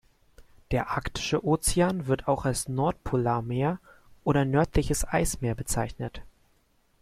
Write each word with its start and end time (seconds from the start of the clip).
Der 0.71 0.89
Arktische 0.89 1.45
Ozean, 1.45 2.07
wird 2.07 2.27
auch 2.27 2.43
als 2.45 2.67
Nordpolarmeer 2.67 3.77
oder 4.23 4.45
nördliches 4.45 5.07
Eismeer 5.07 5.53
bezeichnet. 5.53 6.23